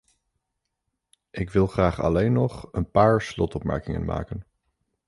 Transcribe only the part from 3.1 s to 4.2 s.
slotopmerkingen